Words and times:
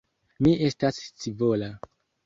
Mi 0.47 0.53
estas 0.69 1.01
scivola. 1.05 1.73